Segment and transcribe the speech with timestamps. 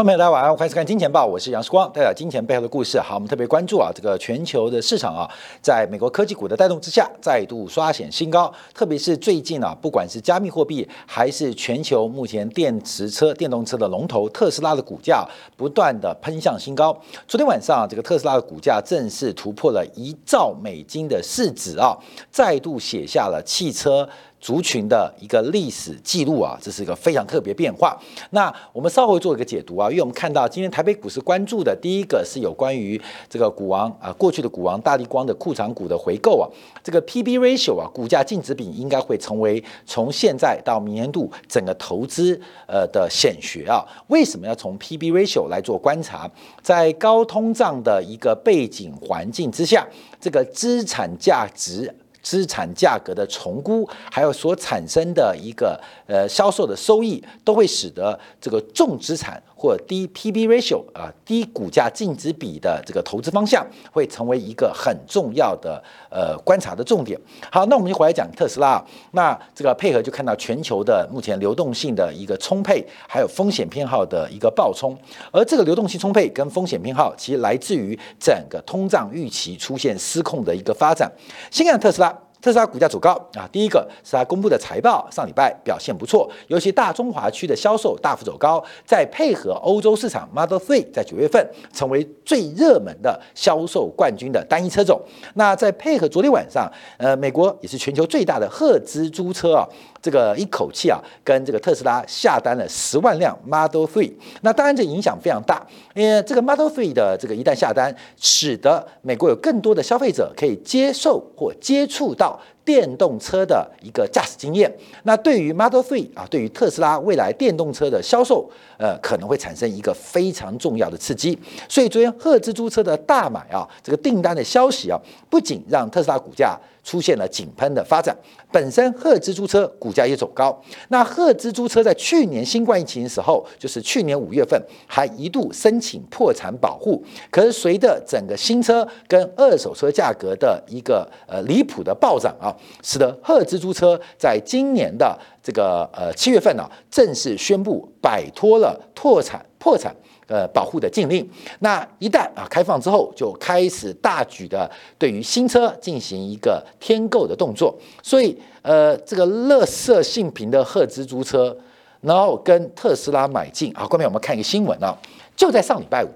[0.00, 2.98] 观众朋友，大家晚上好，欢迎收看《金钱报》，我是杨世光，带来金钱背后的故事。
[2.98, 5.28] 好，我们特别关注啊，这个全球的市场啊，
[5.60, 8.50] 在美国科技股的带动之下，再度刷显新高。
[8.72, 15.22] 特别是最近啊，不管是加密货币，还是全球目前电池车、电动车的龙头特斯拉的股价，
[15.54, 16.98] 不断的喷向新高。
[17.28, 21.94] 昨天晚上，这个特斯拉的股价正式突破了一兆美金的市值啊，
[22.30, 24.08] 再度写下了汽车。
[24.40, 27.96] 族群的一个历史记录啊，这是一个非常特别变化。
[28.30, 36.48] 那我们稍后做一个解读啊，因为我们看到今天台北股市关注的第一个是有关于这个股王啊，过去的股王大力光的库藏股的回购啊，
[36.82, 43.84] 这个 P/B ratio 啊，股价净值比应该会成为从现在到明年度整个投资呃的显学啊。
[44.08, 46.30] 为什么要从 P/B ratio 来做观察？
[46.62, 49.86] 在高通胀的一个背景环境之下，
[50.18, 51.94] 这个资产价值。
[52.22, 67.20] 资产价格的重估，还有所产生的一个呃销售的收益，都会使得这个重资产或低 P/B ratio 啊低股价净值比的这个投资方向，会成为一个很重要的呃观察的重点。
[67.52, 68.82] 好，那我们就回来讲特斯拉。
[69.10, 74.96] 那这个配合就看到全球的目前流动性的一个充沛，还有风险偏好的一个暴冲。
[75.30, 81.12] 而这个流动性充沛跟风险偏好，其实来自于整个通胀预期出现失控的一个发展。
[81.50, 82.18] 先看特斯拉。
[82.40, 95.00] 特斯拉股价走高啊，第一个是它公布的财报，上礼拜表现不错，尤其大中华区的销售大幅走高，再配合欧洲市场 Model Three 在九月份成为最热门的销售冠军的单一车种，
[95.34, 99.68] 那再配合昨天晚上，呃，美国也是全球最大的赫兹租车啊。
[100.02, 104.12] 这个一口气啊，跟这个特斯拉下单了十万辆 Model Three，
[104.42, 112.40] 那当然这影响非常大，因为这个 Model Three 的这个一旦下单，使得美国有更多的消费者可以接受或接触到。
[112.64, 114.72] 电动车的一个驾驶经验，
[115.04, 118.48] 那对于 Model Three 啊，对于特斯拉未来电动车的销售，
[118.78, 121.38] 呃，可能会产生一个非常重要的刺激。
[121.68, 128.16] 所以昨天赫兹租车的大买啊，这个订单的消息啊，不仅让特斯拉股价出现了井喷的发展，
[128.52, 130.56] 本身赫兹租车股价也走高。
[130.88, 137.02] 那赫兹租车在去年新冠疫情的时候，就是去年五月份，还一度申请破产保护。
[137.30, 142.49] 可是随着整个新车跟二手车价格的一个呃离谱的暴涨啊。
[142.82, 149.94] 使得赫兹租车在今年的这个呃七月份呢，正式宣布摆脱了破产破产
[150.26, 151.28] 呃保护的禁令。
[151.60, 157.74] 那一旦啊开放之后，就开始大举的对于新车进行一个添购的动作。
[158.02, 161.56] 所以呃这个乐色性平的赫兹租车，
[162.00, 163.86] 然后跟特斯拉买进啊。
[163.90, 164.96] 后面我们看一个新闻啊，
[165.36, 166.08] 就在上礼拜五。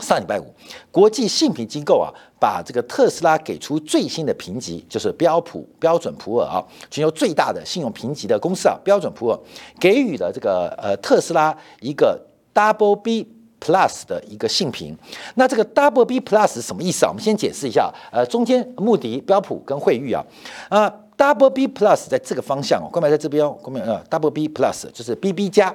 [0.00, 0.44] 上礼拜五，
[0.90, 2.10] 国际信评机构啊，
[2.40, 9.38] 把这个特斯拉给出最新的评级，就是标普标准普尔啊，全球最大的信用评级的公司啊，标准普尔
[9.78, 12.20] 给予了这个呃特斯拉一个
[12.52, 13.26] Double B
[13.60, 14.96] Plus 的一个信评。
[15.36, 17.08] 那这个 Double B Plus 什么意思啊？
[17.08, 17.92] 我们先解释一下。
[18.10, 20.22] 呃，中间穆迪、标普跟惠誉啊，
[20.68, 25.74] 啊 Double B Plus 在这个方向哦，关门在这边哦，关门呃 Double B Plus 就是 BB 加。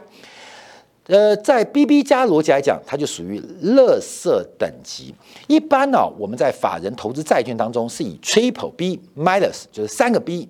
[1.09, 5.11] 呃，在 BB 加逻辑来讲，它就属于垃圾等级。
[5.47, 10.47] 一般呢，我们在法人投资债券当中是以 Triple B minus，就是三个 B，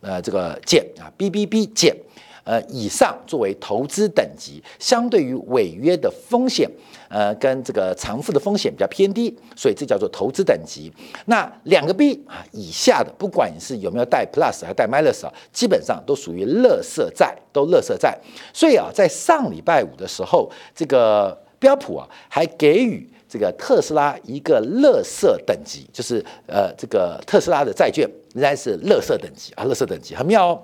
[0.00, 1.96] 呃，这个减啊，BBB 减。
[2.44, 6.68] 呃，以上作为投资等级，相对于违约的风险，
[7.08, 10.92] 呃，跟这个偿付的风险比较偏低，所以这叫做投资等级。
[11.26, 18.18] 那两个 B 啊以下的，不管你是有没有带 Plus 还带 Minus 啊，基本上都属于乐色债，都乐色债。
[18.52, 28.04] 所以啊，在上礼拜五的时候，这个标普啊还给予这个特斯拉一个乐色等级，就是呃，这个特斯拉的债券
[28.34, 30.62] 仍然是乐色等级啊，乐色等级很妙哦。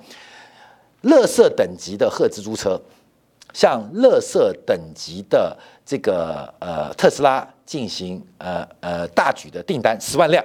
[1.02, 2.80] 乐色等级的赫兹租车，
[3.52, 10.44] 向乐色等级的这个呃特斯拉进行呃呃大举的订单十万辆，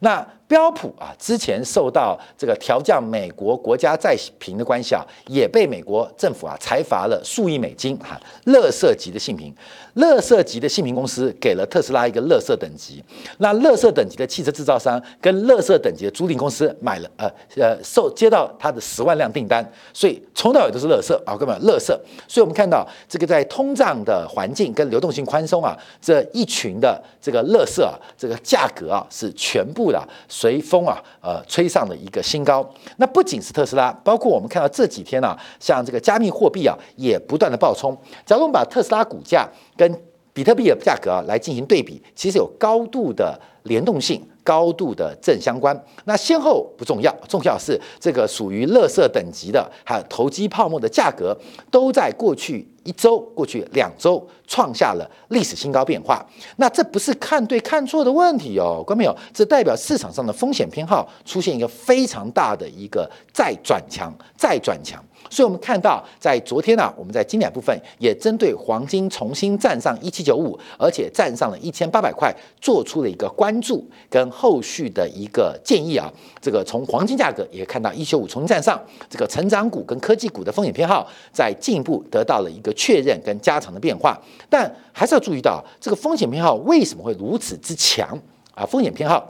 [0.00, 0.26] 那。
[0.54, 8.16] 标普啊，之前受到这个调降美国国家债评的关系啊，也被美国政府啊裁罚了数亿美金哈。
[8.44, 9.52] 乐色级的信评，
[9.94, 13.02] 乐色级的信评公司给了特斯拉一个乐色等级。
[13.38, 22.00] 那乐色等级的汽车制造商跟乐色等级的租赁公司买了呃呃受接到他的十万辆订单，所以从到尾都是乐色啊，根本乐色。
[22.28, 30.00] 所以我们看到这个在通胀的环境跟流动性宽松啊，这一群的这个乐色啊，这个价格啊是全部的。
[30.44, 32.62] 随风啊，呃，吹上了一个新高。
[32.98, 37.96] 那不仅是特斯拉，包括我们看到这几天呢，像这个加密货币啊，也不断的爆冲。
[38.26, 39.90] 假如我们把特斯拉股价跟
[40.34, 45.74] 比特币的价格啊来进行对比，其实有高度的联动性，高度的正相关。
[46.04, 51.34] 那先后不重要，重要是这个属于乐色等级的，还有投机泡沫的价格，
[51.70, 56.24] 都在过去一周、过去两周创下了历史新高变化。
[56.56, 65.02] 那这不是看对看错的问题哦，观众朋友，这代表市场上的风险偏好出现一个非常大的一个再转强、再转强。
[65.30, 76.12] 所以，我们看到，在昨天呢，我们在经典部分也针对黄金重新站上一七九五，而且站上了一千八百块，做出了一个关注跟后续的一个建议啊。
[76.40, 84.20] 这个从黄金价格也看到一九五重新站上，这个成长股跟科技股的风险偏好在进一步得到了一个确认跟加长的变化。
[84.48, 88.06] 但还是要注意到，这个风险偏好为什么会如此之强
[88.54, 88.64] 啊？
[88.64, 89.28] 风险偏好，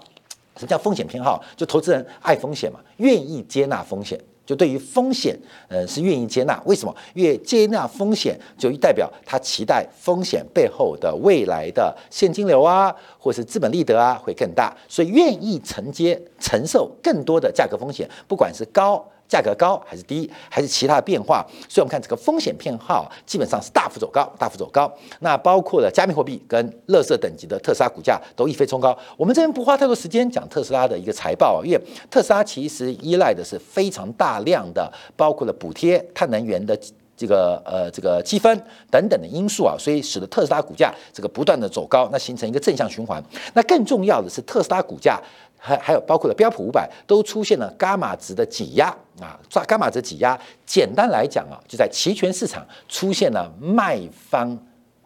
[0.57, 1.43] 什么叫风险偏好？
[1.57, 4.21] 就投资人爱风险嘛，愿意接纳风险。
[4.47, 5.37] 就对于风险，
[5.69, 6.61] 呃，是愿意接纳。
[6.67, 6.95] 为什么？
[7.15, 19.05] 因为接纳风险，就代表他期待风险背后的未来的现金流啊，或是资本利得啊，会更大，所以愿意承接承受更多的价格风险，不管是高。
[19.29, 21.45] 价格高还是低，还是其他的变化？
[21.69, 24.93] 所以，我们看这个风险偏好基本上是大幅走高，大幅走高。
[25.21, 28.97] 那包括了加密货币跟乐色等级的特斯拉股价都一飞冲高。
[29.17, 31.81] 我们这边不花太多时间讲特斯拉的一个财报，因为
[32.11, 36.79] 特斯拉其实依赖的是非常大量的，包括了补贴碳能源的
[37.17, 38.57] 这个呃这个积分
[38.91, 43.23] 等等的因素啊，所以使得特斯拉股价这个不断的走高，那形成一个正向循环。
[43.55, 45.21] 那更重要的是，特斯拉股价。
[45.67, 54.55] 还还有包括了标普五百都出现了伽马值的挤压啊，抓伽马值挤压，简单来讲啊，就在期权市场出现了卖方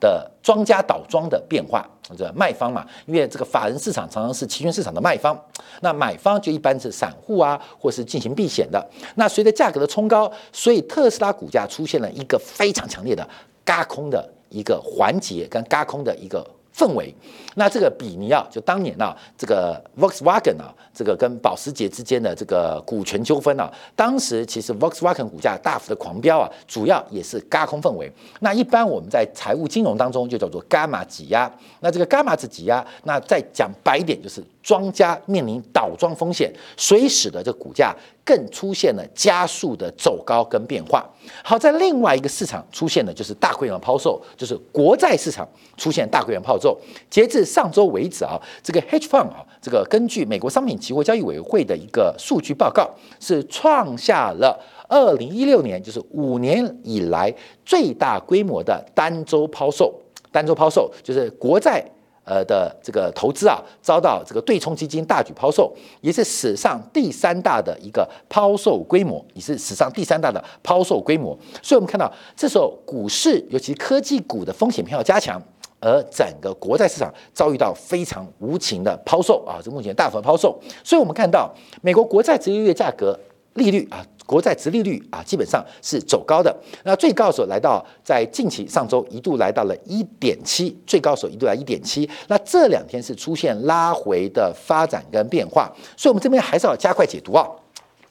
[0.00, 5.40] 的庄家倒庄的变化，这卖方嘛，因为这个法人市场常常是期权市场的卖方，
[5.80, 8.84] 那买方就一般是散户啊，或是进行避险的。
[9.14, 13.24] 那随着价格的冲高，所以特斯拉股价出现了一个非常强烈的
[13.64, 16.44] 嘎空的一个环节跟嘎空的一个。
[16.78, 17.12] 氛围，
[17.56, 28.08] 那这个比尼啊，就当年啊，这个 Volkswagen 啊，这个跟保时捷之间的这个股权纠纷啊，当时其实 Volkswagen 股价大幅的狂飙啊，主要也是嘎空氛围。
[28.38, 31.50] 那一般我们在财务金融当中就叫做伽马挤压。
[31.80, 34.40] 那这个伽马值挤压，那再讲白一点就是。
[34.68, 41.02] 庄家面临倒庄风险，所以使得这股价更出现了加速的走高跟变化。
[41.42, 45.48] 好，在另外一个市场出现的就是大规模抛售，就是国债市场
[45.78, 46.78] 出现大规模抛售。
[47.08, 57.34] 截至上周为止啊，这个 hedge fund 啊，这个根据美国商品期货交易委员会的一个数据报告，是创下了二零一六年就是五年以来
[57.64, 59.98] 最大规模的单周抛售。
[60.30, 61.82] 单周抛售就是国债。
[62.28, 71.36] 呃的这个投资啊，遭到这个对冲基金大举抛售，也是史上第三大的一个抛售规模，也是史上第三大的抛售规模。
[71.62, 75.40] 所以，我们看到这时候股市，尤其科技股的风险偏好加强，
[75.80, 80.60] 而整个国债市场遭遇到非常无情的抛售啊，这目前大幅抛售。
[80.84, 83.18] 所以我们看到美国国债直接月价格
[83.54, 84.04] 利率啊。
[84.26, 86.54] 国债殖利率啊，基本上是走高的。
[86.84, 92.06] 那最高手来到在近期上周一度来到了一点七，最高手一度来一点七。
[92.26, 97.48] 那这两天是出现拉回的发展跟变化，所以我们这边还是要加快解读啊。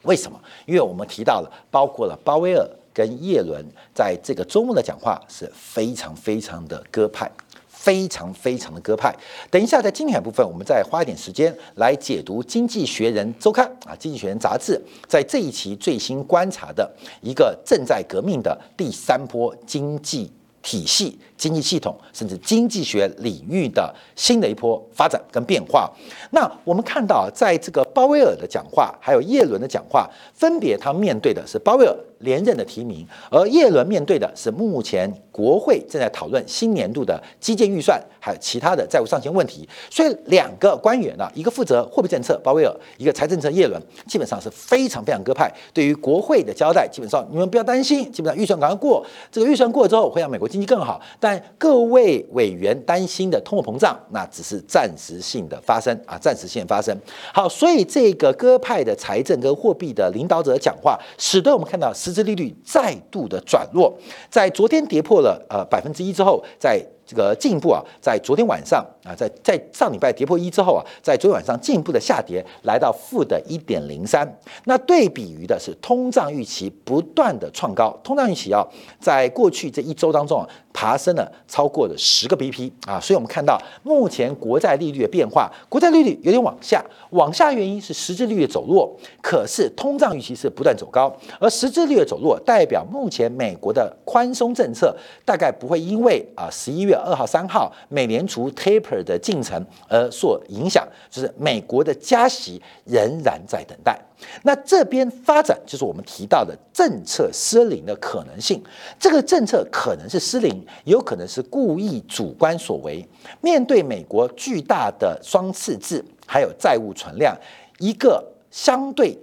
[0.01, 0.41] 为什么？
[0.65, 7.31] 因为我们提到了包括了鲍威尔跟耶伦在这个周末的讲话是非常非常的鸽派。
[7.77, 9.15] 非常非常的鸽派。
[9.51, 16.91] 等一下，在精彩部分，我们再花一点时间来解读《经济学人》周刊啊，《经济学人》杂志在这一期最新观察的
[17.21, 20.31] 一个正在革命的第三波经济
[20.61, 25.89] 体系、经济系统，甚至经济学领域的新的一波发展跟变化。
[26.31, 31.95] 那我们看到，在这个鲍威尔的讲话，还有耶伦的讲话，分别他面对的是鲍威尔。
[32.21, 39.69] 连任的提名，而叶伦面对的是目前国会正在讨论新年度的基建预算，还有其他的债务上限问题。
[39.87, 45.47] 所以两个官员呢，一个负责货币政策鲍威尔，一个财政策叶伦，基本上是非常非常鸽派。
[45.71, 49.05] 对于国会的交代，基本上你们不要担心，基本上预算赶快过。
[49.31, 56.97] 这个预算过之后会让美国经济更好，但但各位委员担心的通货膨胀，那只是暂时性的发生啊，暂时性发生。
[57.33, 61.91] 好，所以这个鸽派的财政跟货币的领导者讲话，使得我们看到。
[61.93, 63.93] 实质利率再度的转弱，
[64.29, 66.81] 在昨天跌破了呃百分之一之后，在。
[67.09, 74.29] 这个进一步啊，在昨天晚上啊，在在上礼拜跌破一之后啊，在昨天晚上进一步的下跌，来到负的一点零三。
[74.65, 78.61] 那对比于的是通胀预期不断的创高，通胀预期啊，
[78.99, 96.95] 在过去这一周当中啊，爬升了超过了十个 BP 啊，所以我们看到目前国债利率的变化，国债利率有点往下，往下原因是实质利率走弱，可是通胀预期是不断走高，而实质利率走弱代表目前美国的宽松政策大概不会因为啊十一月。
[97.07, 103.97] 二号、三号，美联储 taper 的进程而所影响，就是美国的加息仍然在等待。
[104.41, 108.61] 那这边发展就是我们提到的政策失灵的可能性。
[108.99, 113.07] 这个政策可能是失灵，有可能是故意主观所为。
[113.41, 117.35] 面对美国巨大的双赤字，还有债务存量，
[117.79, 119.17] 一个相对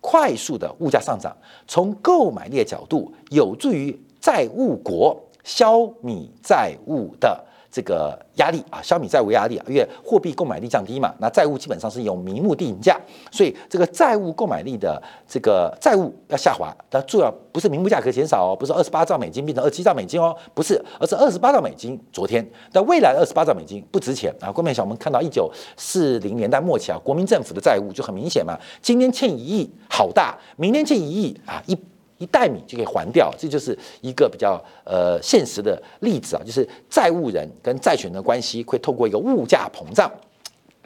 [0.00, 1.36] 快速的物价上涨，
[1.66, 7.44] 从购买力的角度，有助于债务国消弭债务的。
[7.70, 12.98] 这个压力啊，消弭债务压力啊，因为货币购买力降低嘛，那债务基本上是用名目定价，
[13.30, 24.50] 所以这个债务购买力的这个债务要下滑，但主要不是名目价格减少哦，不是二十八兆美金变成二七兆美金哦，不是，而是二十八兆美金昨天，但未来二十八兆美金不值钱啊。
[24.50, 31.78] 关面小我们看到一九四零年代末期啊，国民政府的债务就很明显嘛，今天欠一亿好大，明天欠一亿啊一。
[32.18, 40.10] 一袋米就可以还掉，这就是一个比较呃现实的例子啊，就是债务人跟债权人的关系会透过一个物价膨胀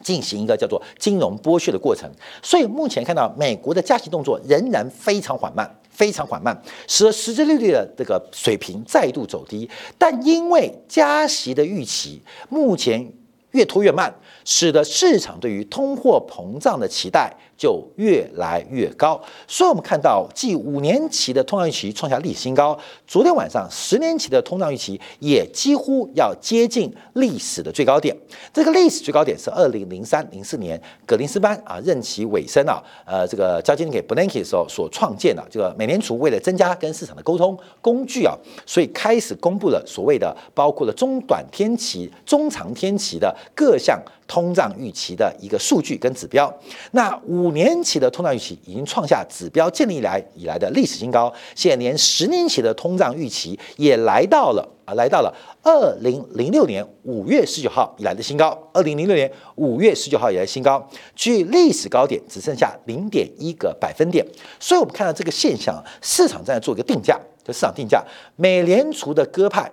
[0.02, 2.10] 进行一个叫做金融剥削的过程。
[2.42, 9.68] 所以目前看到美国的加息动作仍然非常缓慢，非常缓慢，使得实质利率的这个水平再度走低。
[9.96, 13.10] 但因为加息的预期目前
[13.52, 14.12] 越拖越慢，
[14.44, 17.34] 使得市场对于通货膨胀的期待。
[17.62, 22.76] 就越来越高，所以我们看到，继五年期的通胀预期创下历史新高，
[23.06, 28.16] 昨天晚上十年期的通胀预期也几乎要接近历史的最高点。
[28.52, 35.46] 这个历史最高点是二零零三零四年格林斯潘啊任期尾声啊，呃，这个交接给 Bernanke 的时候所创建的。
[35.48, 46.52] 这个美联储为了增加跟市场的沟通工具啊，所以开始公布了所谓的包括了中短天期、中长天期的各项通胀预期的一个数据跟指标。
[46.90, 58.56] 那五年期的通胀预期已经创下指标建立以来以来的历史新高，现在连十年期的通胀预期也来到了啊，来到了二零零六年五月十九号以来的新高。
[58.72, 64.26] 二零零六年五月十九号以来新高，距历史高点只剩下零点一个百分点。
[64.58, 68.04] 所以，我们看到这个现象，市场正在做一个定价，就市场定价，
[68.36, 69.70] 美联储的鸽派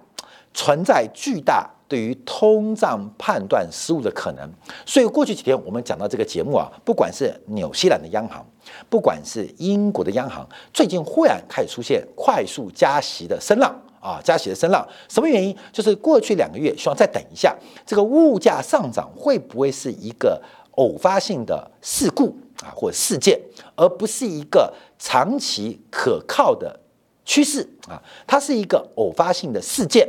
[0.53, 1.69] 存在巨大。
[1.89, 4.47] 对于通胀判断失误的可能，
[4.85, 8.45] 所以过去几天我们讲到这个节目啊，不管是纽西兰的央行，
[8.87, 15.57] 不管是英国的央行，最近忽然开始出现快速加息的声浪啊，加息的声浪，什么原因？
[15.73, 20.39] 就是过去两个月希望再等一下，这个物价上涨会不会是一个
[20.75, 23.41] 偶发性的事故啊，或事件，
[23.75, 26.79] 而不是一个长期可靠的
[27.25, 27.99] 趋势啊？
[28.27, 30.07] 它是一个偶发性的事件。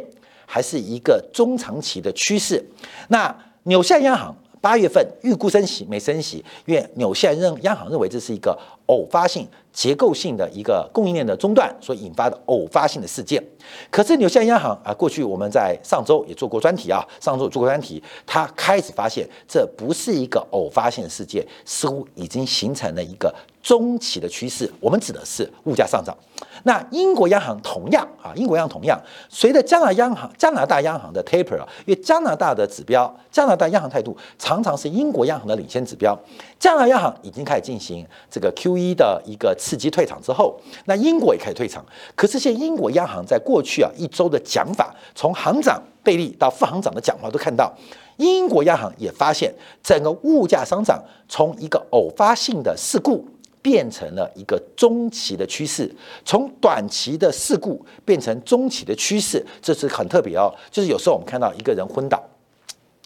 [0.52, 2.60] 还是一个中长期的趋势。
[3.06, 13.42] 那纽西兰央行八月份预估升息没升息，因为纽西兰认央行认为这是一个偶发性、结构性的一个供应链的中断所引发的偶发性的事件。
[13.90, 24.70] 可是纽西兰央行啊，过去我们在上周也做过专题啊，上周做过专题，他开始发现这不是一个偶发性的事件，似乎已经形成了一个中期的趋势。
[24.80, 26.16] 我们指的是物价上涨。
[26.64, 36.18] 那英国央行同样啊，英国央行同样，随着加拿大央行加拿大央行的 taper 啊，因为加拿大的指标，加拿大央行态度常常是英国央行的领先指标。
[36.60, 41.84] 加拿大央行已经开始进行这个 QE 的一个刺激退场之后，那英国也开始退场。
[42.14, 47.74] 可是现在英国央行在过去啊一周的讲法，从行长贝利到副行长的讲话都看到，
[48.18, 49.52] 英国央行也发现
[49.82, 53.26] 整个物价上涨从一个偶发性的事故。
[53.62, 60.50] 变成了一个中期的趋势，从短期的事故变成中期的趋势，这是很特别哦。
[60.70, 62.18] 就是有时候我们看到一个人昏倒，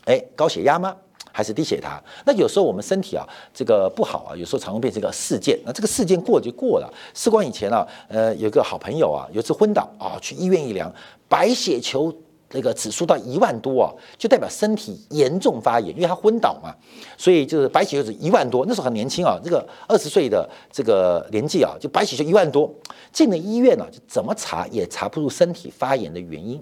[0.05, 0.95] 哎，高血压吗？
[1.37, 2.01] 还是低血糖？
[2.25, 5.59] 那有时候我们身体啊，这个不好啊，有时候常会变成一个事件。
[5.67, 6.89] 那这个事件过就过了。
[7.13, 10.95] 事关以前啊，呃，有个好朋友啊，有次昏倒啊，去医院一量，
[11.29, 12.15] 白血球。
[12.55, 16.73] 那个指数到一万多啊，就代表身体严重发炎，因为他昏倒嘛，
[17.19, 18.65] 所以就是白血球是一万多。
[18.67, 22.73] 那时候很年轻啊，这个二十岁的这个年纪啊，就白血球一万多，
[23.13, 26.53] 进了医院呢，就怎么查也查不出身体发炎的原因，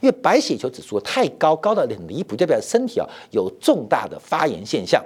[0.00, 5.04] 因为白血球指数太高，高到很离谱，代表身体啊有重大的发炎现象。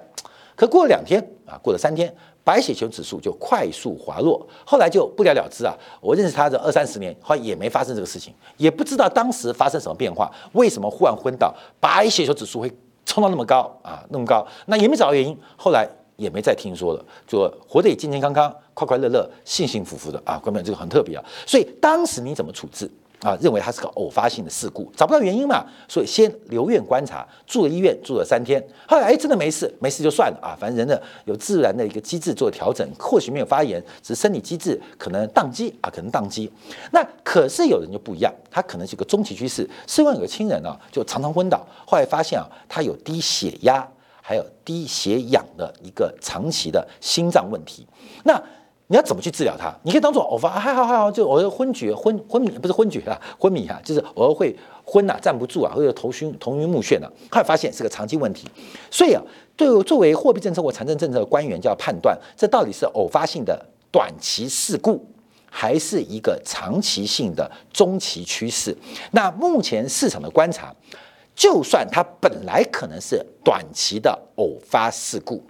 [0.54, 2.14] 可过了两天啊，过了三天。
[2.46, 5.74] 白血球指数就快速滑落，后来就不了了之啊！
[6.00, 12.72] 我认识他这二三十年，后来也没发生这个事情，也不知道当时发生什么变化，为什么忽然昏倒，白血球指数会
[13.04, 15.84] 冲到那么高啊，那么高，那也没找到原因，后来
[16.14, 20.38] 也没再听说了，就活得也健健康康、快快乐乐、幸幸福福的啊！
[20.38, 22.88] 关键这个很特别啊，所以当时你怎么处置？
[23.22, 36.50] 啊，认为它是个偶发性的事故，找不到原因嘛，所以先留院观察，住了医院住了三天，后来哎真的没事，没事就算了啊，反正人呢有自然的一个机制做调整，或许没有发炎，只是生理机制可能宕机啊，可能宕机。
[36.92, 39.68] 那可是有人就不一样，他可能是个中期趋势。
[39.86, 43.86] 希望有个亲人啊，就常常昏倒，后来发现啊，他有低血压，
[44.20, 47.86] 还有低血氧的一个长期的心脏问题。
[48.24, 48.40] 那
[48.88, 49.74] 你要怎么去治疗它？
[49.82, 58.46] 你可以当做偶发，还好还好，就偶尔昏厥、昏昏迷，不是昏厥啊，昏迷啊，就是偶尔会昏呐，站不住啊，或者头晕、头晕目眩的，后来发现是个长期问题。
[58.88, 59.20] 所以啊，
[59.56, 65.04] 对作为货币政策或财政政策的官员，就要判断这到底是偶发性的短期事故，
[65.50, 68.76] 还是一个长期性的中期趋势。
[69.10, 70.72] 那目前市场的观察，
[71.34, 75.42] 就算它本来可能是短期的偶发事故。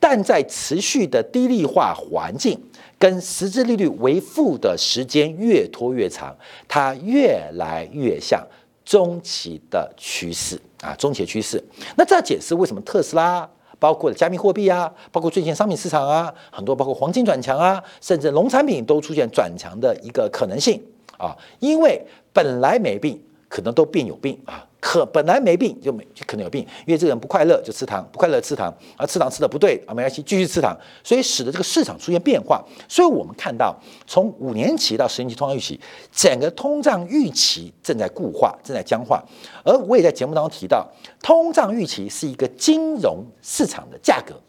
[0.00, 2.58] 但在持续的低利化环境
[2.98, 6.36] 跟实质利率为负的时间越拖越长，
[6.66, 8.44] 它越来越像
[8.84, 11.62] 中期的趋势啊，中期趋势。
[11.96, 20.82] 那这解释为什么特斯拉、包括加密货币啊，包括最近商品市场啊，很多包括黄金转强啊，甚至农产品都出现转强的一个可能性
[21.16, 24.64] 啊，因为本来没病，可能都变有病啊。
[24.80, 32.64] 可本来没病就没就可能有病，因为这个人不快乐就吃糖，不快乐吃糖，而吃糖吃的不对啊，没关系继续吃糖，所以使得这个市场出现变化。
[32.88, 33.76] 所以我们看到
[34.06, 35.80] 从五年期到十年期通胀预期，
[36.12, 39.20] 整个通胀预期正在固化，正在僵化。
[39.64, 40.88] 而我也在节目当中提到，
[41.20, 44.40] 通胀预期是一个金融市场的价格，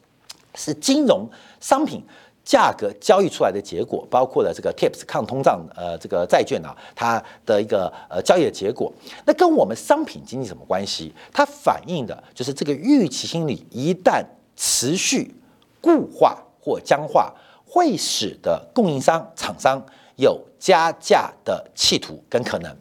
[0.53, 1.27] 是金融
[1.59, 2.03] 商品。
[2.49, 8.91] 价格交易出来的结果，包括了这个 TIPS 抗通胀呃这个债券啊，它的一个呃交易的结果，
[9.23, 11.13] 那跟我们商品经济什么关系？
[11.31, 14.25] 它反映的就是这个预期心理一旦
[14.55, 15.31] 持续
[15.79, 17.31] 固化或僵化，
[17.63, 19.79] 会使得供应商厂商
[20.15, 22.75] 有加价的企图跟可能，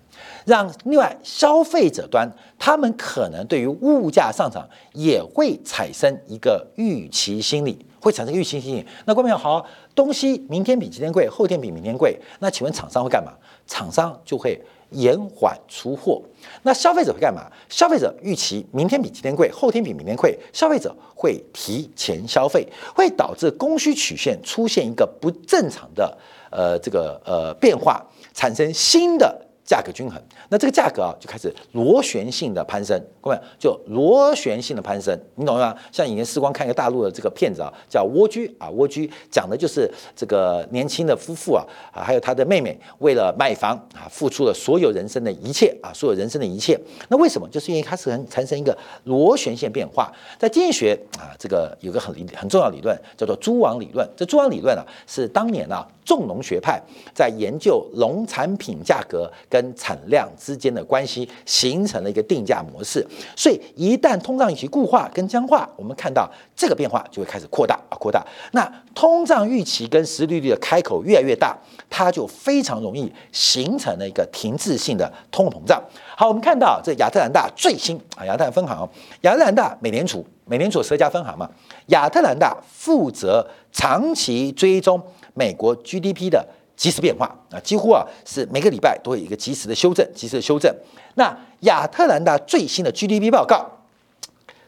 [0.47, 2.27] 让另外消费者端
[2.59, 7.85] 他们可能对于物价上涨也会产生一个预期心理。
[8.01, 9.65] 会产生预期心理，那观众好，
[9.95, 13.33] 东西明天比今天贵，后天比明天贵，那请问厂商会干嘛？
[13.67, 16.23] 厂商就会延缓出货。
[16.63, 17.51] 那消费者会干嘛？
[17.69, 26.17] 消费者预期明天比今天贵，后天比明天贵，消费者会提前消费，会导致供需曲线出现一个不正常的
[26.51, 29.47] 呃这个呃变化，产生新的。
[29.69, 35.77] 价格均衡，那这个价格啊就开始螺旋性的攀升，各位就螺旋性的攀升，你懂吗？
[35.93, 46.81] 像以前时光看一个大陆的这个片子啊，叫《蜗居》啊，《蜗居》讲的就是这个年轻的夫妇啊啊，还有他的妹妹为了买房啊，付出了所有人生的一切啊，所有人生的一切。
[47.11, 47.47] 那为什么？
[47.51, 50.11] 就是因为它是很产生一个螺旋线变化。
[50.39, 54.09] 在经济学啊，这个有个很很重要理论叫做蛛网理论。
[54.17, 56.81] 这蛛网理论啊，是当年啊重农学派
[57.13, 68.27] 在研究农产品价格跟产量之间的关系形成了一个定价模式，所以一旦通胀预期固化跟僵化，我们看到这个变化就会开始扩大啊扩大。
[68.53, 71.55] 那通胀预期跟实利率的开口越来越大，
[71.91, 75.79] 它就非常容易形成了一个停滞性的通货膨胀。
[76.17, 78.89] 好，我们看到这亚特兰大最新啊，亚特兰分行，
[79.21, 81.49] 亚特兰大美联储，美联储十家分行嘛，
[81.89, 85.01] 亚特兰大负责长期追踪
[85.39, 86.45] 美国 GDP 的。
[86.79, 90.73] 即时变化啊，几乎啊是每个礼拜都有一个及时的修正，及时的修正。
[91.17, 93.69] 那亚特兰大最新的 GDP 报告，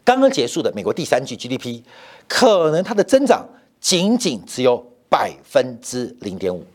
[0.03, 1.85] 刚刚结束的美国第三季 GDP，
[2.27, 3.47] 可能它的增长
[3.81, 6.67] 仅仅只有百分之零点五。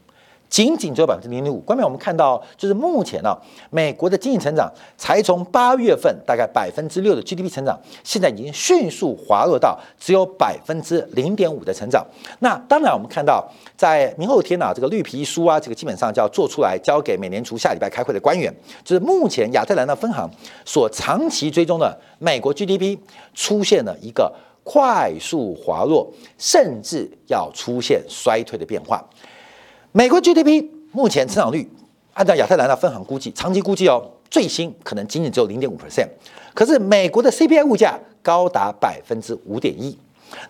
[0.50, 1.60] 仅仅只有百分之零点五。
[1.60, 3.36] 关面我们看到，就是目前呢，
[3.70, 12.06] 美国的经济成长才从八月份大概百分之六的 GDP 成长，现在已经迅速滑落到只有百分之零点五的成长。
[12.40, 18.54] 那当然，我们看到在明后天呢，这个绿皮书啊，这个基本上就要做出来，交给美联储下礼拜开会的官员，
[18.84, 20.30] 就是目前亚特兰大分行
[20.64, 22.98] 所长期追踪的美国 GDP
[23.34, 29.04] 出现了一个快速滑落，甚至要出现衰退的变化。
[29.98, 31.66] 美国 GDP 目前增长率，
[32.16, 36.06] 按照亚特兰大分行估计，长期估计哦，最新可能仅仅只有零点五 percent。
[36.54, 39.98] 可是美国的 CPI 物价高达百分之五点一，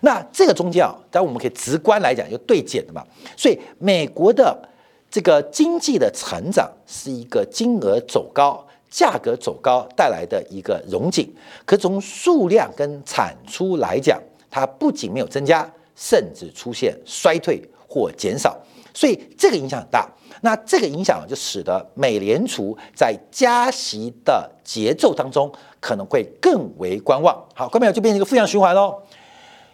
[0.00, 3.04] 那这个中间啊，当然我们可以直观来讲，就对减的嘛。
[3.36, 4.68] 所以美国的
[5.08, 11.32] 这个经济的成长是一个金额走高、价格走高带来的一个融景，
[11.64, 18.58] 可从数量跟产出来讲，它不仅没有增加，甚至出现衰退或减少。
[18.96, 20.08] 所以这个影响很大，
[20.40, 27.36] 那这个影响就使得美联储在加息的节奏当中可能会更为观望。
[27.54, 29.02] 好，观众就变成一个负向循环喽。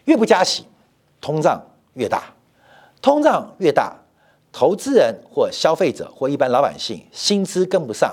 [0.06, 0.66] 越不加息，
[1.20, 1.62] 通胀
[1.94, 2.34] 越大，
[3.00, 3.96] 通胀越大，
[4.50, 8.12] 投资人或消费者或一般老百姓薪资跟不上，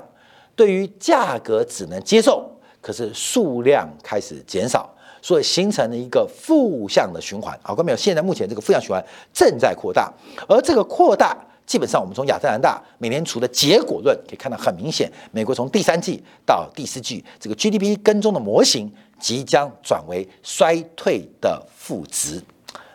[0.55, 2.47] 对于价格只能接受，
[2.81, 4.87] 可是数量开始减少。
[5.21, 7.97] 所以形成了一个负向的循环，好，看没有？
[7.97, 9.03] 现在目前这个负向循环
[9.33, 10.11] 正在扩大，
[10.47, 22.41] 而这个扩大，基本上我们从亚特兰大美联储的结果论可以看到很明显，美国从第三季到第四季，这个 GDP 跟踪的模型即将转为衰退的负值。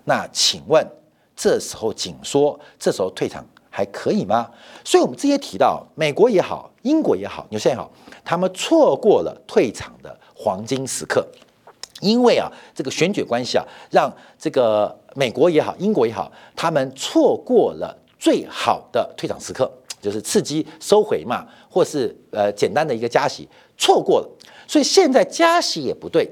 [0.04, 0.87] 那请问
[1.37, 4.50] 这时候紧缩，这时候退场还可以吗？
[4.84, 7.90] 所以，我们之前提到，美国也好，英国也好，纽西兰也好，
[8.24, 11.26] 他们错过了退场的黄金时刻，
[12.00, 24.28] 因为啊，这个选举关系啊，让这个美国也好，英国也好，他们错过了最好的退场时刻，就是刺激收回嘛，或是呃简单的一个加息，错过了，
[24.66, 26.28] 所以现在加息也不对，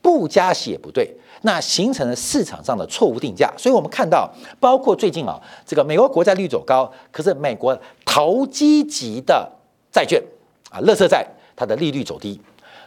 [0.00, 1.14] 不加息也不对。
[1.44, 9.50] 那形成了市场上的错误定价，所以我们看到，包括最近啊，这个美国国债率走高，可是美国投机级的
[9.90, 10.22] 债券
[10.70, 12.40] 啊，乐色债它的利率走低，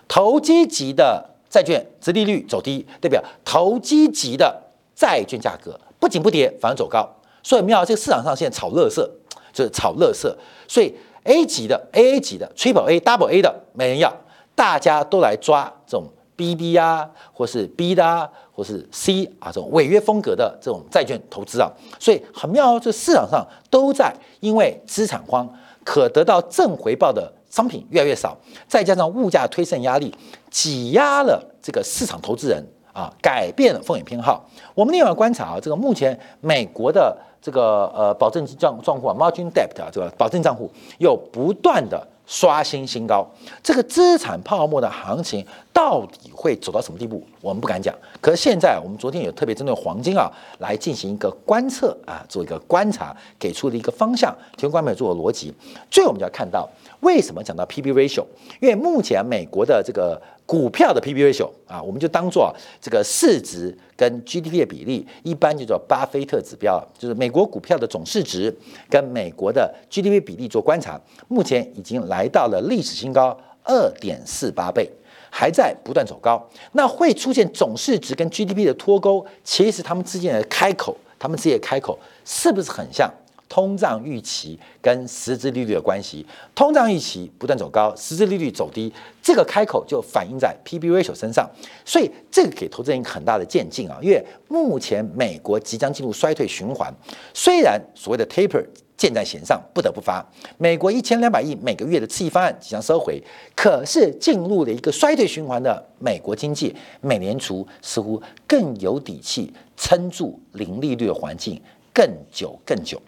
[0.08, 4.62] 投机级的债券殖利率走低，代表投机级的
[4.94, 7.10] 债券价格不仅不跌，反而走高。
[7.42, 9.10] 所以我们要这个市场上现在炒乐色，
[9.54, 10.38] 就是炒乐色，
[10.68, 14.14] 所以 A 级的、AA 级的、Triple A、Double A 的没人要，
[14.54, 18.30] 大家都来抓这种 BB 啊，或是 B 的啊。
[18.56, 25.46] 或是 C 啊这种违约风格的这种债券投资啊，所以很妙，这市场上都在因为资产荒，
[25.84, 28.38] 可得到正回报的商品越来越少，
[28.68, 30.14] 再加上物价推升压力，
[30.52, 34.46] 挤压了这个市场投资人啊，改变了风险偏好。
[34.74, 42.06] 我们另外观察啊，这个目前美国的这个呃保证账账户啊，margin debt 啊，这个保证账户又不断的。
[42.28, 43.24] 刷新新高，
[43.62, 47.24] 这个资产泡沫的行情到底会走到什么地步？
[47.40, 47.94] 我们不敢讲。
[48.20, 55.54] 可是现在，我们昨天有特别针对黄金啊来进行一个观测啊，做一个观察，给出了一个方向，提供观众朋友做逻辑。
[55.92, 56.68] 最后，我们就要看到
[57.02, 58.26] 为什么讲到 P/B ratio，
[58.60, 60.22] 因为目前美国的这个。
[60.48, 68.56] 股票的 P/B ratio 啊，我们就当做这个市值跟 GDP 的比例，一般叫做巴菲特指标，就是美国股票的总市值
[68.88, 74.88] 跟美国的 GDP 比例做观察，目前已经来到了历史新高二点四八倍，
[75.32, 76.48] 还在不断走高。
[76.74, 83.12] 那会出现总市值跟 GDP 的脱钩，其实他们之间的开口，他们之间的开口是不是很像？
[83.48, 91.50] 通胀预期跟实质利率的关系，通胀预期不断走高，实质利率走低，这个开口就反映在 P/B ratio 身上，
[91.86, 93.98] 所以这个给投资人一个很大的渐进啊。
[94.02, 96.94] 因为目前美国即将进入衰退循环，
[97.34, 98.64] 虽然所谓的 taper
[98.98, 100.26] 箭在弦上，不得不发，
[100.58, 103.22] 美国一千两百亿每个月的刺激方案即将收回，
[103.56, 111.62] 可是进入了一个衰退循环的美国经济，美联储似乎更有底气撑住零利率的环境
[111.94, 113.02] 更久更久。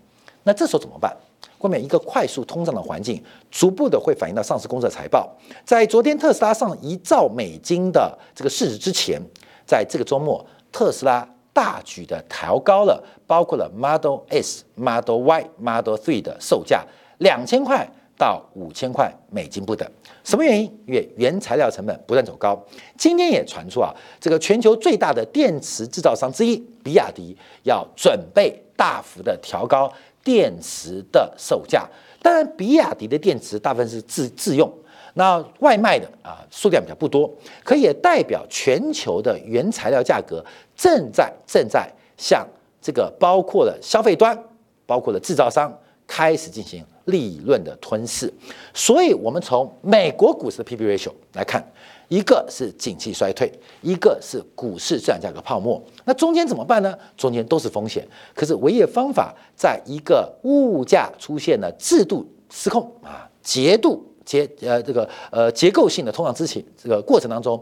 [0.47, 1.13] 那这时候怎么办？
[1.59, 5.29] 后面一个快速通胀的环境，逐步的会反映到上市公司的财报。
[5.65, 9.21] 在昨天特斯拉上一兆美金的这个市值之前，
[9.65, 16.85] 在这个周末，特斯拉大举的调高了，包括了 Model S、Model Y、Model Three 的售价，
[17.17, 17.85] 两千块
[18.17, 19.85] 到五千块美金不等。
[20.23, 20.63] 什么原因？
[20.85, 22.57] 因为原材料成本不断走高。
[22.97, 29.91] 今天也传出啊，这个全球最大的电池制造商之一比亚迪要准备大幅的调高。
[30.23, 31.87] 电池的售价，
[32.21, 34.71] 当然，比亚迪的电池大部分是自自用，
[35.13, 37.31] 那外卖的啊数量比较不多，
[37.63, 40.43] 可也代表全球的原材料价格
[40.75, 42.45] 正在正在向
[42.81, 44.37] 这个包括了消费端，
[44.85, 45.71] 包括了制造商
[46.05, 48.31] 开始进行利润的吞噬，
[48.73, 51.65] 所以，我们从美国股市的 P/B ratio 来看。
[52.09, 56.97] 一个是景气衰退，一个是股市自然价格泡沫，那中间怎么办呢？
[57.17, 67.61] 中间都是风险，可是唯一的方法，在一个物价出现了制度失控啊、结度结呃这个呃结构性的通胀之前这个过程当中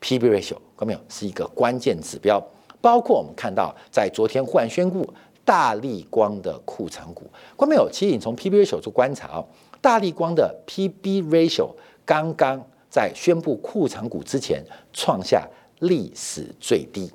[0.00, 2.38] ，P/B ratio 看没有是一个关键指标。
[2.82, 5.08] 包括我们看到，在昨天忽然宣布
[5.42, 7.22] 大力光的库存股，
[7.56, 7.88] 看没有？
[7.90, 9.44] 其实你从 P/B ratio 做观察啊，
[9.80, 11.70] 大力光的 P/B ratio
[12.04, 12.62] 刚刚。
[12.90, 15.48] 在宣布库藏股之前，创下
[15.78, 17.10] 历史最低，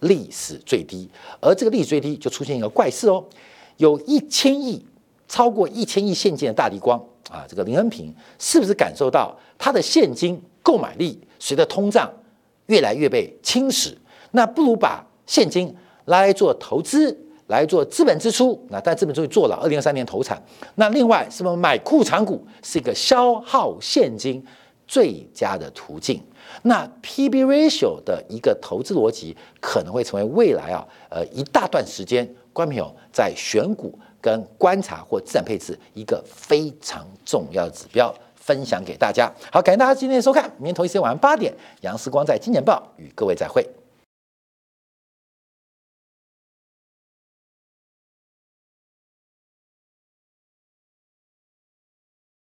[0.00, 1.10] 历史最低。
[1.40, 3.24] 而这个历史最低就出现一个怪事哦，
[3.78, 4.82] 有一千亿，
[5.28, 6.96] 超过一千亿现金的大地光
[7.28, 12.10] 啊，这个林恩平是不是感受到他的现金购买力随着通胀
[12.66, 13.92] 越来越被侵蚀？
[14.30, 17.16] 那不如把现金来做投资，
[17.48, 18.64] 来做资本支出。
[18.68, 20.40] 那但资本支出做了，二零二三年投产。
[20.76, 24.44] 那另外，是不是买库藏股是一个消耗现金？
[24.90, 26.20] 最佳的途径，
[26.62, 39.32] 那 P/B ratio 的一个投资逻辑可能会成为未来啊，呃，一大段时间，观众朋友在选股跟观察或资产配置一个非常重要的指标，分享给大家。
[39.52, 43.64] 好，感谢大家今天的收看，明天同一时间晚上八点，杨思光在金钱报与各位再会。